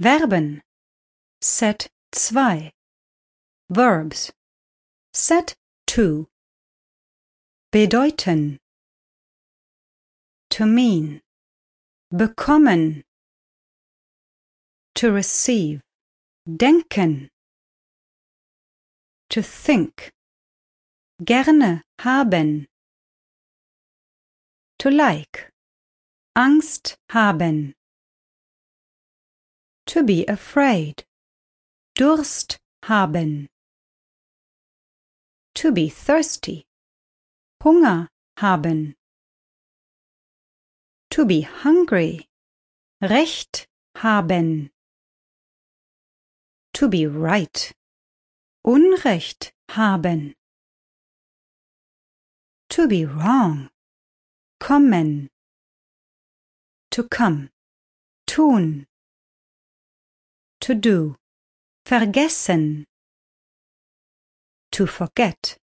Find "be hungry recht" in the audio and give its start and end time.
41.24-43.66